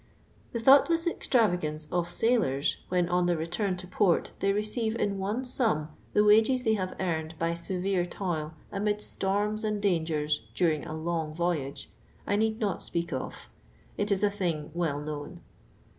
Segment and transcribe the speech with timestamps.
[0.51, 5.19] The thoughtless extravagance of sailors when, on thi ir return to port, they receive in
[5.19, 10.87] one sum the wa.u''*s they have earned by severe tail amidst st>riiis and dangers during
[10.87, 11.87] a long voyage,
[12.25, 13.47] I need not 5p;.Mk of:
[13.95, 15.41] it is a thing well known.